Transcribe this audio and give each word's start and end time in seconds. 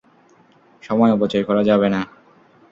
সময় 0.83 1.11
অপচয় 1.15 1.43
করা 1.49 1.61
যাবে 1.69 1.87
না। 1.89 2.01